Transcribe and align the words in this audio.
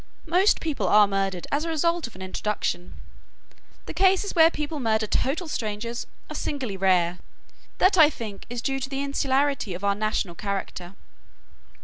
Most 0.25 0.59
people 0.61 0.87
are 0.87 1.05
murdered 1.05 1.45
as 1.51 1.63
a 1.63 1.69
result 1.69 2.07
of 2.07 2.15
an 2.15 2.23
introduction. 2.23 2.95
The 3.85 3.93
cases 3.93 4.33
where 4.33 4.49
people 4.49 4.79
murder 4.79 5.05
total 5.05 5.47
strangers 5.47 6.07
are 6.27 6.33
singularly 6.35 6.75
rare. 6.77 7.19
That 7.77 7.99
I 7.99 8.09
think 8.09 8.47
is 8.49 8.63
due 8.63 8.79
to 8.79 8.89
the 8.89 9.03
insularity 9.03 9.75
of 9.75 9.83
our 9.83 9.93
national 9.93 10.33
character." 10.33 10.95